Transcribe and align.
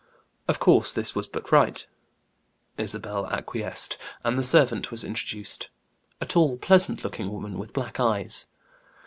Of 0.47 0.57
course 0.57 0.91
this 0.91 1.13
was 1.13 1.27
but 1.27 1.51
right. 1.51 1.85
Isabel 2.75 3.27
acquiesced, 3.27 3.99
and 4.23 4.35
the 4.35 4.41
servant 4.41 4.89
was 4.89 5.03
introduced; 5.03 5.69
a 6.19 6.25
tall, 6.25 6.57
pleasant 6.57 7.03
looking 7.03 7.31
woman, 7.31 7.59
with 7.59 7.71
black 7.71 7.99
eyes. 7.99 8.47